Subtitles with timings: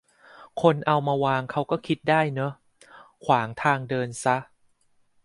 [0.61, 2.51] คนเอามาวางเขาก็คิดได้เนอะ
[3.25, 4.37] ขวางทางเดินซะ